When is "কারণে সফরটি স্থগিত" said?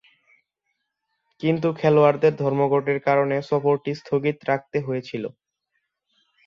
3.07-4.37